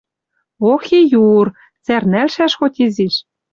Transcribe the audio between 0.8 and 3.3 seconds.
и юр! Цӓрнӓлшӓш хоть изиш.